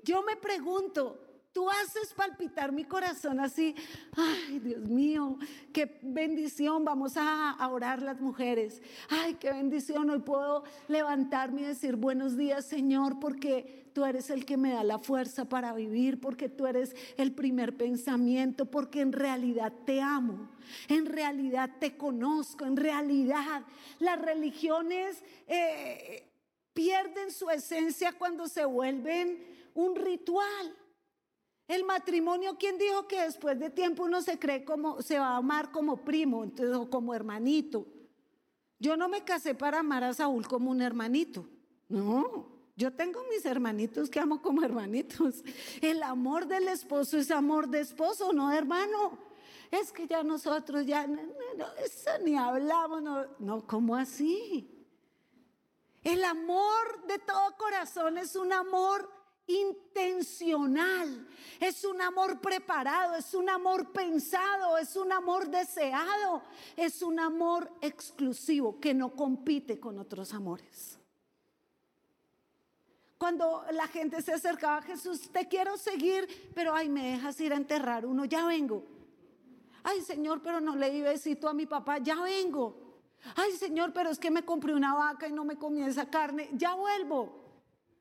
[0.02, 1.27] yo me pregunto,
[1.58, 3.74] tú haces palpitar mi corazón así,
[4.16, 5.36] ay Dios mío,
[5.72, 11.96] qué bendición, vamos a, orar las mujeres, ay qué bendición, hoy puedo levantarme y decir
[11.96, 16.48] buenos días Señor, porque tú eres el que me da la fuerza para vivir, porque
[16.48, 20.48] tú eres el primer pensamiento, porque en realidad te amo,
[20.86, 23.64] en realidad te conozco, en realidad
[23.98, 26.22] las religiones eh,
[26.72, 29.44] pierden su esencia cuando se vuelven
[29.74, 30.76] un ritual.
[31.68, 35.36] El matrimonio, ¿quién dijo que después de tiempo uno se cree como, se va a
[35.36, 37.86] amar como primo o como hermanito?
[38.78, 41.46] Yo no me casé para amar a Saúl como un hermanito.
[41.90, 45.42] No, yo tengo mis hermanitos que amo como hermanitos.
[45.82, 49.18] El amor del esposo es amor de esposo, no de hermano.
[49.70, 51.20] Es que ya nosotros ya no,
[51.84, 54.86] eso ni hablamos, no, no, ¿cómo así?
[56.02, 59.17] El amor de todo corazón es un amor
[59.48, 61.26] intencional,
[61.58, 66.42] es un amor preparado, es un amor pensado, es un amor deseado,
[66.76, 70.98] es un amor exclusivo que no compite con otros amores.
[73.16, 77.52] Cuando la gente se acercaba a Jesús, te quiero seguir, pero ay, me dejas ir
[77.52, 78.84] a enterrar uno, ya vengo.
[79.82, 82.76] Ay, Señor, pero no le di besito a mi papá, ya vengo.
[83.34, 86.50] Ay, Señor, pero es que me compré una vaca y no me comí esa carne,
[86.52, 87.47] ya vuelvo.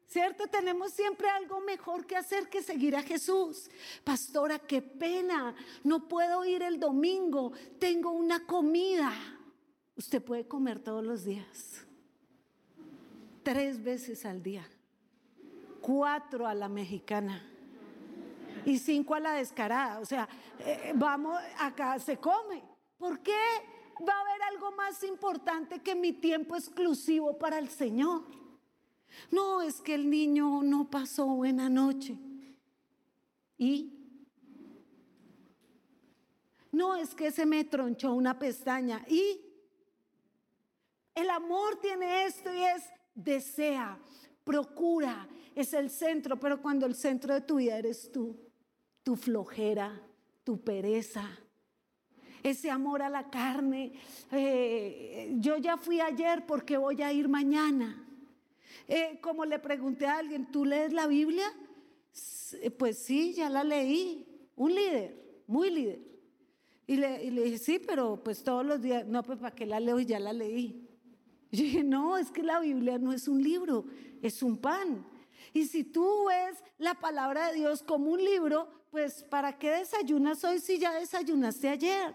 [0.08, 0.48] ¿Cierto?
[0.48, 3.70] Tenemos siempre algo mejor que hacer que seguir a Jesús.
[4.04, 5.54] Pastora, qué pena.
[5.84, 7.52] No puedo ir el domingo.
[7.78, 9.13] Tengo una comida.
[9.98, 11.86] Usted puede comer todos los días.
[13.43, 14.65] Tres veces al día.
[15.82, 17.41] cuatro a la mexicana
[18.65, 20.00] y cinco a la descarada.
[20.00, 20.28] O sea,
[20.60, 22.63] eh, vamos, acá se come.
[22.98, 23.39] ¿Por qué
[24.08, 28.24] va a haber algo más importante que mi tiempo exclusivo para el Señor?
[29.32, 32.17] No, es que el niño no pasó buena noche.
[33.58, 33.93] ¿Y?
[36.72, 39.04] No, es que se me tronchó una pestaña.
[39.10, 39.41] ¿Y?
[41.15, 42.84] El amor tiene esto y es
[43.15, 43.98] desea,
[44.43, 48.38] procura, es el centro, pero cuando el centro de tu vida eres tú,
[49.02, 50.00] tu flojera,
[50.43, 51.28] tu pereza,
[52.43, 53.93] ese amor a la carne,
[54.32, 58.07] eh, yo ya fui ayer porque voy a ir mañana.
[58.88, 61.46] Eh, como le pregunté a alguien, ¿tú lees la Biblia?
[62.78, 64.50] Pues sí, ya la leí.
[64.56, 66.00] Un líder, muy líder.
[66.88, 70.00] Y le dije, sí, pero pues todos los días, no, pues para qué la leo
[70.00, 70.88] y ya la leí.
[71.52, 73.86] Yo dije, no, es que la Biblia no es un libro,
[74.22, 75.06] es un pan.
[75.54, 80.44] Y si tú ves la palabra de Dios como un libro, pues ¿para qué desayunas
[80.44, 82.13] hoy si ya desayunaste ayer?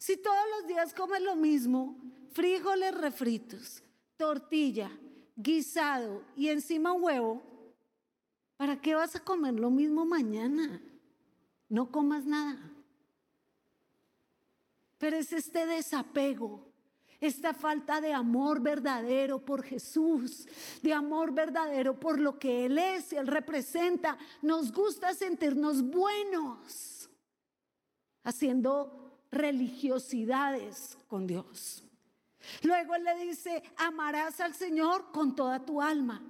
[0.00, 1.94] Si todos los días comes lo mismo,
[2.32, 3.82] frijoles refritos,
[4.16, 4.90] tortilla,
[5.36, 7.42] guisado y encima huevo,
[8.56, 10.80] ¿para qué vas a comer lo mismo mañana?
[11.68, 12.72] No comas nada.
[14.96, 16.66] Pero es este desapego,
[17.20, 20.48] esta falta de amor verdadero por Jesús,
[20.80, 24.16] de amor verdadero por lo que Él es Él representa.
[24.40, 27.10] Nos gusta sentirnos buenos
[28.24, 28.99] haciendo
[29.30, 31.84] religiosidades con Dios.
[32.62, 36.22] Luego Él le dice, amarás al Señor con toda tu alma.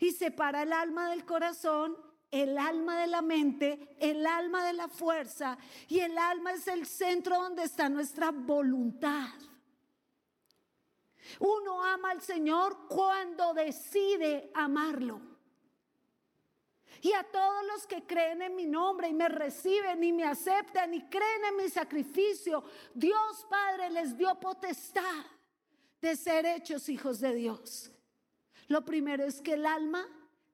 [0.00, 1.96] Y separa el alma del corazón
[2.30, 5.56] el alma de la mente, el alma de la fuerza
[5.88, 9.28] y el alma es el centro donde está nuestra voluntad.
[11.40, 15.35] Uno ama al Señor cuando decide amarlo.
[17.06, 20.92] Y a todos los que creen en mi nombre y me reciben y me aceptan
[20.92, 25.24] y creen en mi sacrificio, Dios Padre les dio potestad
[26.00, 27.92] de ser hechos hijos de Dios.
[28.66, 30.04] Lo primero es que el alma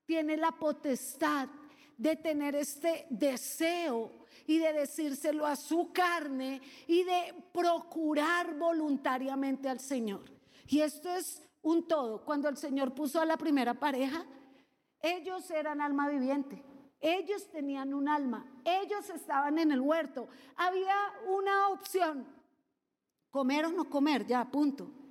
[0.05, 1.49] tiene la potestad
[1.97, 9.81] de tener este deseo y de decírselo a su carne y de procurar voluntariamente al
[9.81, 10.31] Señor.
[10.67, 12.23] Y esto es un todo.
[12.27, 14.27] Cuando el Señor puso a la primera pareja,
[15.03, 16.63] ellos eran alma viviente.
[17.01, 18.47] Ellos tenían un alma.
[18.65, 20.29] Ellos estaban en el huerto.
[20.57, 22.27] Había una opción.
[23.31, 25.03] Comer o no comer, ya, punto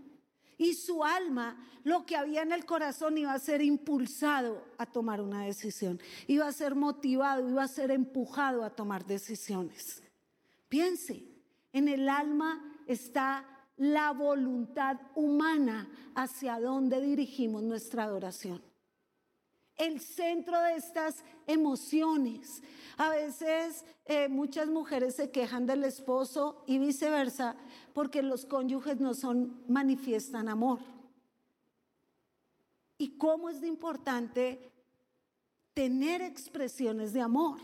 [0.62, 5.20] y su alma, lo que había en el corazón iba a ser impulsado a tomar
[5.20, 10.04] una decisión, iba a ser motivado, iba a ser empujado a tomar decisiones.
[10.70, 11.26] Piense,
[11.74, 13.44] en el alma está
[13.76, 18.62] la voluntad humana hacia dónde dirigimos nuestra adoración
[19.82, 22.62] el centro de estas emociones.
[22.98, 27.56] A veces eh, muchas mujeres se quejan del esposo y viceversa
[27.94, 30.80] porque los cónyuges no son, manifiestan amor.
[33.00, 34.72] Y cómo es importante
[35.74, 37.58] tener expresiones de amor.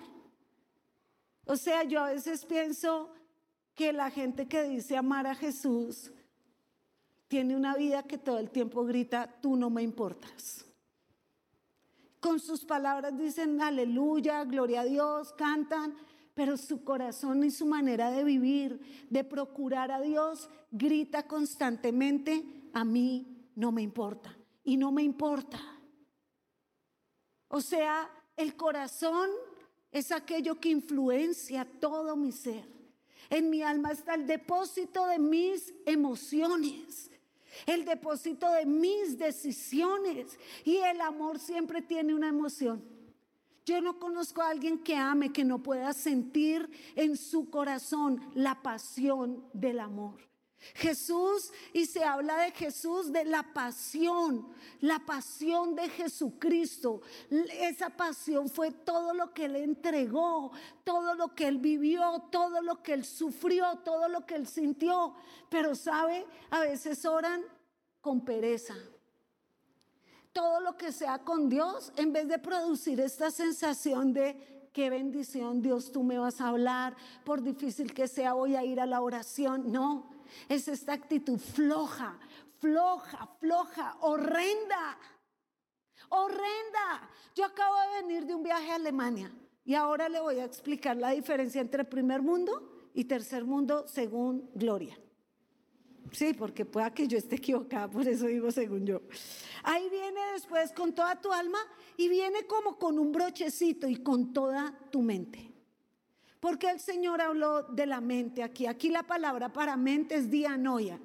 [1.45, 3.13] O sea, yo a veces pienso
[3.75, 6.11] que la gente que dice amar a Jesús
[7.27, 10.66] tiene una vida que todo el tiempo grita, tú no me importas.
[12.19, 15.95] Con sus palabras dicen aleluya, gloria a Dios, cantan,
[16.33, 22.83] pero su corazón y su manera de vivir, de procurar a Dios, grita constantemente, a
[22.83, 25.59] mí no me importa y no me importa.
[27.47, 29.29] O sea, el corazón
[29.91, 32.65] es aquello que influencia todo mi ser.
[33.29, 37.09] En mi alma está el depósito de mis emociones
[37.65, 40.37] el depósito de mis decisiones.
[40.63, 42.83] Y el amor siempre tiene una emoción.
[43.65, 48.61] Yo no conozco a alguien que ame que no pueda sentir en su corazón la
[48.61, 50.26] pasión del amor.
[50.75, 54.47] Jesús, y se habla de Jesús, de la pasión,
[54.81, 57.01] la pasión de Jesucristo.
[57.29, 60.51] Esa pasión fue todo lo que él entregó,
[60.83, 65.13] todo lo que él vivió, todo lo que él sufrió, todo lo que él sintió.
[65.49, 67.43] Pero sabe, a veces oran
[68.01, 68.75] con pereza.
[70.33, 75.61] Todo lo que sea con Dios, en vez de producir esta sensación de qué bendición
[75.61, 79.01] Dios tú me vas a hablar, por difícil que sea voy a ir a la
[79.01, 79.71] oración.
[79.71, 80.16] No,
[80.49, 82.19] es esta actitud floja,
[82.59, 84.97] floja, floja, horrenda,
[86.09, 87.09] horrenda.
[87.35, 89.31] Yo acabo de venir de un viaje a Alemania
[89.65, 94.49] y ahora le voy a explicar la diferencia entre primer mundo y tercer mundo según
[94.55, 94.97] Gloria.
[96.11, 99.01] Sí, porque pueda que yo esté equivocada, por eso digo según yo.
[99.63, 101.59] Ahí viene después con toda tu alma
[101.97, 105.51] y viene como con un brochecito y con toda tu mente.
[106.39, 108.67] Porque el Señor habló de la mente aquí.
[108.67, 110.99] Aquí la palabra para mente es dianoia.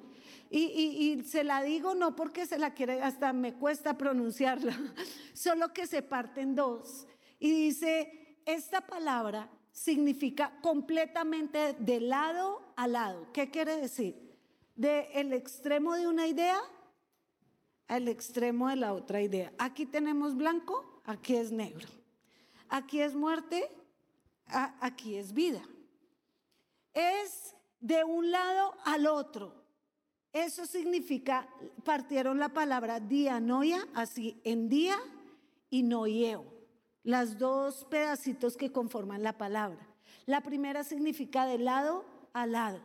[0.49, 4.79] Y, y, se la digo no porque se la quiere, hasta me cuesta pronunciarla,
[5.33, 7.07] solo que se parte en dos.
[7.39, 13.27] Y dice, esta palabra significa completamente de lado a lado.
[13.33, 14.37] ¿Qué quiere decir?
[14.75, 16.59] De el extremo de una idea
[17.87, 19.51] al extremo de la otra idea.
[19.57, 21.87] Aquí tenemos blanco, aquí es negro.
[22.69, 23.69] Aquí es muerte,
[24.53, 25.63] aquí es vida.
[26.93, 29.63] Es de un lado al otro.
[30.31, 31.47] Eso significa,
[31.83, 34.97] partieron la palabra dianoia, así en día
[35.69, 36.45] y noieo,
[37.03, 39.87] las dos pedacitos que conforman la palabra.
[40.25, 42.81] La primera significa de lado a lado,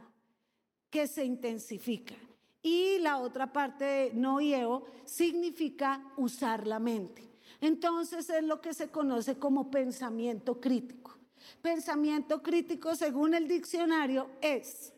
[0.90, 2.14] que se intensifica.
[2.60, 7.30] Y la otra parte de noieo significa usar la mente.
[7.60, 11.17] Entonces es lo que se conoce como pensamiento crítico.
[11.62, 14.92] Pensamiento crítico, según el diccionario, es,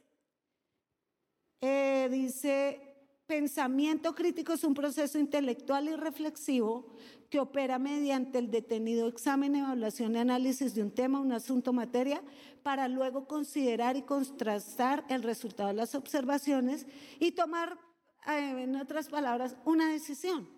[1.60, 2.90] eh, dice,
[3.26, 6.96] pensamiento crítico es un proceso intelectual y reflexivo
[7.28, 12.22] que opera mediante el detenido examen, evaluación y análisis de un tema, un asunto, materia,
[12.62, 16.86] para luego considerar y contrastar el resultado de las observaciones
[17.20, 17.78] y tomar,
[18.26, 20.48] eh, en otras palabras, una decisión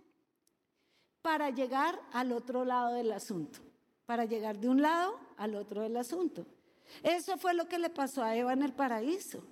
[1.21, 3.61] para llegar al otro lado del asunto
[4.07, 6.47] para llegar de un lado al otro del asunto.
[7.03, 9.43] Eso fue lo que le pasó a Eva en el paraíso.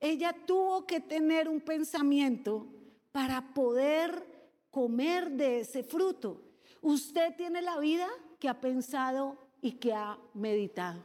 [0.00, 2.66] Ella tuvo que tener un pensamiento
[3.12, 4.26] para poder
[4.70, 6.42] comer de ese fruto.
[6.82, 11.02] Usted tiene la vida que ha pensado y que ha meditado.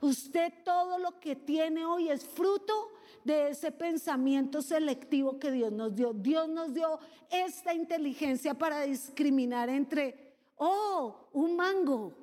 [0.00, 2.92] Usted todo lo que tiene hoy es fruto
[3.24, 6.12] de ese pensamiento selectivo que Dios nos dio.
[6.12, 6.98] Dios nos dio
[7.30, 12.21] esta inteligencia para discriminar entre, oh, un mango,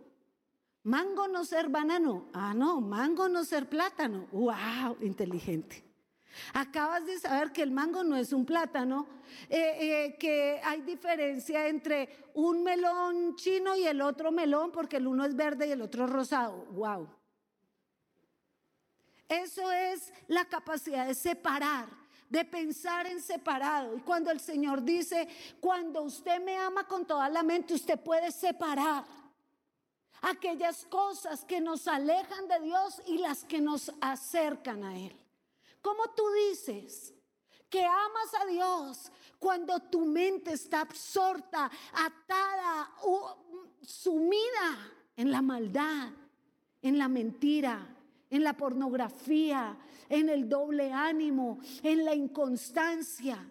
[0.83, 2.27] Mango no ser banano.
[2.33, 4.27] Ah, no, mango no ser plátano.
[4.31, 4.97] ¡Wow!
[5.01, 5.83] Inteligente.
[6.53, 9.07] Acabas de saber que el mango no es un plátano,
[9.49, 15.07] eh, eh, que hay diferencia entre un melón chino y el otro melón, porque el
[15.07, 16.65] uno es verde y el otro rosado.
[16.71, 17.09] ¡Wow!
[19.27, 21.87] Eso es la capacidad de separar,
[22.29, 23.95] de pensar en separado.
[23.95, 25.27] Y cuando el Señor dice,
[25.59, 29.18] cuando usted me ama con toda la mente, usted puede separar
[30.21, 35.15] aquellas cosas que nos alejan de Dios y las que nos acercan a Él.
[35.81, 37.13] ¿Cómo tú dices
[37.69, 42.91] que amas a Dios cuando tu mente está absorta, atada,
[43.81, 46.09] sumida en la maldad,
[46.81, 47.95] en la mentira,
[48.29, 49.77] en la pornografía,
[50.09, 53.49] en el doble ánimo, en la inconstancia?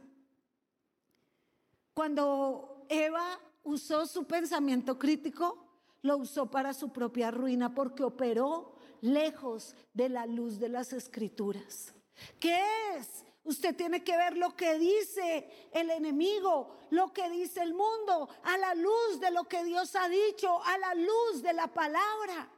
[1.94, 5.67] Cuando Eva usó su pensamiento crítico,
[6.02, 11.94] lo usó para su propia ruina porque operó lejos de la luz de las escrituras.
[12.38, 12.60] ¿Qué
[12.96, 13.24] es?
[13.44, 18.58] Usted tiene que ver lo que dice el enemigo, lo que dice el mundo, a
[18.58, 22.50] la luz de lo que Dios ha dicho, a la luz de la palabra.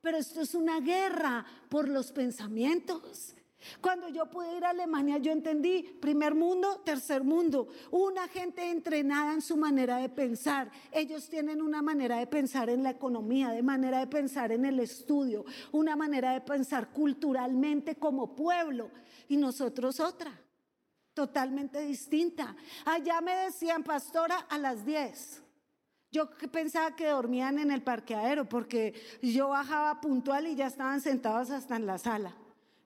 [0.00, 3.34] Pero esto es una guerra por los pensamientos.
[3.80, 9.34] Cuando yo pude ir a Alemania, yo entendí primer mundo, tercer mundo, una gente entrenada
[9.34, 10.70] en su manera de pensar.
[10.92, 14.78] Ellos tienen una manera de pensar en la economía, de manera de pensar en el
[14.78, 18.90] estudio, una manera de pensar culturalmente como pueblo
[19.28, 20.32] y nosotros otra,
[21.12, 22.54] totalmente distinta.
[22.84, 25.42] Allá me decían, pastora, a las 10.
[26.10, 31.50] Yo pensaba que dormían en el parqueadero porque yo bajaba puntual y ya estaban sentados
[31.50, 32.34] hasta en la sala.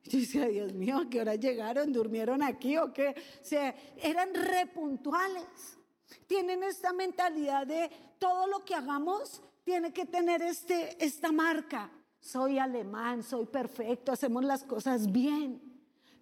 [0.05, 1.93] Yo decía, Dios mío, ¿a qué hora llegaron?
[1.93, 3.15] ¿Durmieron aquí o qué?
[3.41, 5.79] O sea, eran repuntuales.
[6.27, 11.91] Tienen esta mentalidad de todo lo que hagamos tiene que tener este, esta marca.
[12.21, 15.61] Soy alemán, soy perfecto, hacemos las cosas bien.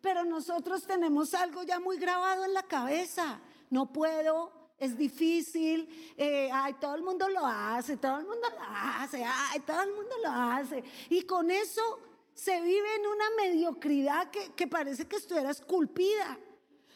[0.01, 3.41] Pero nosotros tenemos algo ya muy grabado en la cabeza.
[3.69, 8.63] No puedo, es difícil, eh, ay, todo el mundo lo hace, todo el mundo lo
[8.63, 10.83] hace, ay, todo el mundo lo hace.
[11.11, 11.99] Y con eso
[12.43, 16.39] se vive en una mediocridad que, parece que estuviera esculpida.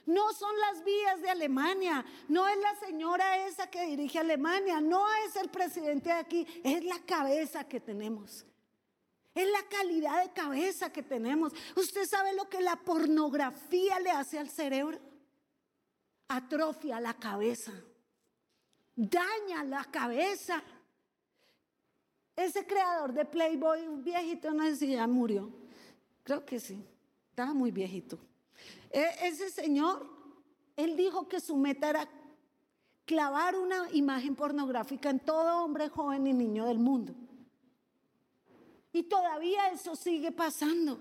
[0.06, 5.06] No son las vías de Alemania, no es la señora esa que dirige Alemania, no
[5.26, 8.46] es el presidente de aquí, es la cabeza que tenemos.
[9.34, 11.52] Es la calidad de cabeza que tenemos.
[11.76, 14.98] ¿Usted sabe lo que la pornografía le hace al cerebro?
[16.28, 17.72] Atrofia la cabeza,
[18.96, 20.62] daña la cabeza.
[22.36, 25.50] Ese creador de Playboy, un viejito, no sé si ya murió.
[26.24, 26.84] Creo que sí.
[27.30, 28.18] Estaba muy viejito.
[28.90, 30.08] E, ese señor,
[30.76, 32.08] él dijo que su meta era
[33.04, 37.14] clavar una imagen pornográfica en todo hombre joven y niño del mundo.
[38.92, 41.00] Y todavía eso sigue pasando.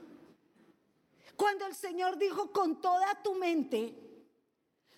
[1.37, 3.95] Cuando el Señor dijo con toda tu mente,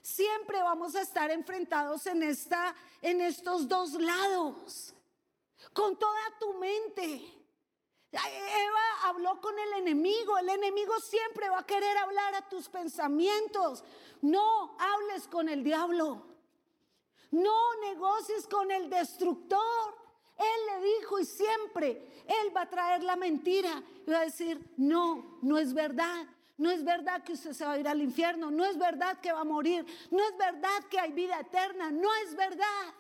[0.02, 4.95] siempre vamos a estar enfrentados en esta en estos dos lados.
[5.76, 7.36] Con toda tu mente.
[8.14, 10.38] Eva habló con el enemigo.
[10.38, 13.84] El enemigo siempre va a querer hablar a tus pensamientos.
[14.22, 16.26] No hables con el diablo.
[17.32, 19.98] No negocies con el destructor.
[20.38, 23.84] Él le dijo y siempre Él va a traer la mentira.
[24.08, 26.26] Y va a decir, no, no es verdad.
[26.58, 28.50] No es verdad que usted se va a ir al infierno.
[28.50, 29.86] No es verdad que va a morir.
[30.10, 31.92] No es verdad que hay vida eterna.
[31.92, 32.94] No es verdad.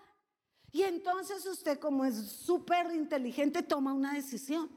[0.76, 4.70] Y entonces usted como es súper inteligente toma una decisión.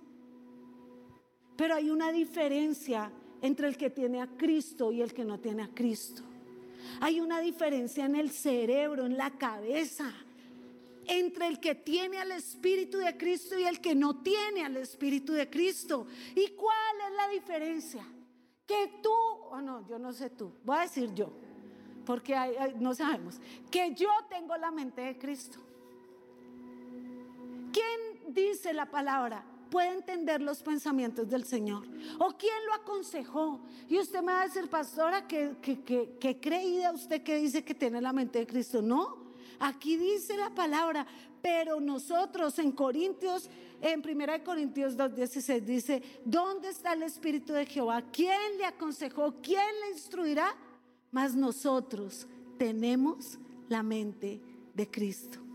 [1.57, 3.11] Pero hay una diferencia
[3.43, 6.23] entre el que tiene a Cristo y el que no tiene a Cristo.
[7.01, 10.15] Hay una diferencia en el cerebro, en la cabeza,
[11.09, 15.33] entre el que tiene al Espíritu de Cristo y el que no tiene al Espíritu
[15.33, 16.07] de Cristo.
[16.37, 18.07] ¿Y cuál es la diferencia?
[18.65, 19.11] Que tú,
[19.51, 21.33] o no, yo no sé tú, voy a decir yo,
[22.07, 22.37] porque
[22.79, 25.59] no sabemos, que yo tengo la mente de Cristo.
[27.79, 29.45] ¿Quién dice la palabra?
[29.71, 31.87] puede entender los pensamientos del Señor?
[32.19, 33.61] ¿O quién lo aconsejó?
[33.87, 37.75] Y usted me va a decir, pastora, que, que, que, creída usted que dice que
[37.75, 38.81] tiene la mente de Cristo.
[38.81, 41.07] No, aquí dice la palabra,
[41.43, 43.51] pero nosotros en Corintios,
[43.83, 48.03] en 1 Corintios 2.16 dice, ¿dónde está el Espíritu de Jehová?
[48.11, 49.35] ¿Quién le aconsejó?
[49.43, 50.57] ¿Quién le instruirá?
[51.11, 52.27] Mas nosotros
[52.59, 54.41] tenemos la mente
[54.75, 55.48] de Cristo.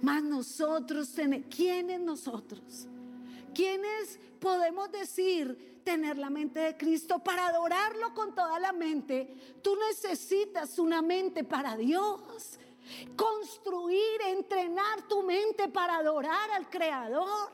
[0.00, 2.86] Mas nosotros tenemos, ¿quiénes nosotros?
[3.54, 9.58] ¿Quiénes podemos decir tener la mente de Cristo para adorarlo con toda la mente?
[9.62, 12.58] Tú necesitas una mente para Dios.
[13.14, 17.50] Construir, entrenar tu mente para adorar al Creador.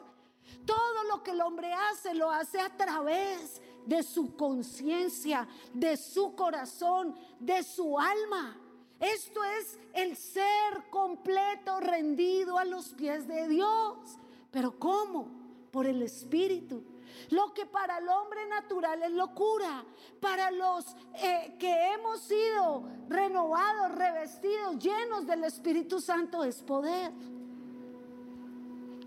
[0.65, 6.35] Todo lo que el hombre hace lo hace a través de su conciencia, de su
[6.35, 8.57] corazón, de su alma.
[9.01, 14.19] Esto es el ser completo rendido a los pies de Dios.
[14.51, 15.39] Pero ¿cómo?
[15.71, 16.83] por el Espíritu.
[17.31, 19.85] Lo que para el hombre natural es locura,
[20.21, 20.85] para los
[21.15, 27.13] eh, que hemos sido renovados, revestidos, llenos del Espíritu Santo es poder.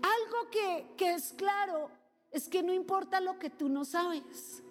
[0.02, 1.90] Algo que, que es claro
[2.30, 4.62] es que no importa lo que tú no sabes.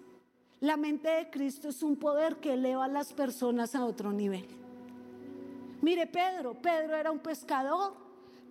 [0.60, 4.61] La mente de Cristo es un poder que eleva a las personas a otro nivel.
[5.82, 8.02] Mire Pedro, Pedro era un pescador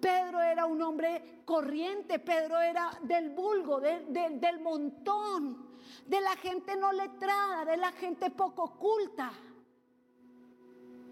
[0.02, 5.70] Pedro era un hombre corriente, Pedro era del vulgo, del montón,
[6.08, 9.32] de la gente no letrada, de la gente poco culta.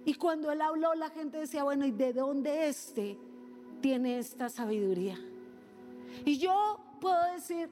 [0.05, 3.17] Y cuando él habló, la gente decía, bueno, ¿y de dónde este
[3.79, 5.19] tiene esta sabiduría?
[6.25, 7.67] Y yo puedo decir,